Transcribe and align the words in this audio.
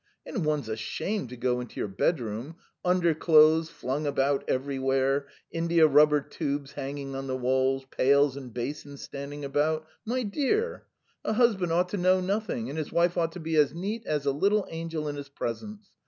And 0.25 0.43
one's 0.43 0.67
ashamed 0.67 1.29
to 1.29 1.37
go 1.37 1.59
into 1.61 1.79
your 1.79 1.87
bedroom: 1.87 2.55
underclothes 2.83 3.69
flung 3.69 4.07
about 4.07 4.43
everywhere, 4.47 5.27
india 5.51 5.85
rubber 5.87 6.21
tubes 6.21 6.71
hanging 6.71 7.13
on 7.13 7.27
the 7.27 7.35
walls, 7.37 7.85
pails 7.91 8.35
and 8.35 8.51
basins 8.51 9.03
standing 9.03 9.45
about.... 9.45 9.85
My 10.03 10.23
dear! 10.23 10.87
A 11.23 11.33
husband 11.33 11.71
ought 11.71 11.89
to 11.89 11.97
know 11.97 12.19
nothing, 12.19 12.67
and 12.67 12.79
his 12.79 12.91
wife 12.91 13.15
ought 13.15 13.33
to 13.33 13.39
be 13.39 13.55
as 13.57 13.75
neat 13.75 14.03
as 14.07 14.25
a 14.25 14.31
little 14.31 14.65
angel 14.71 15.07
in 15.07 15.17
his 15.17 15.29
presence. 15.29 15.87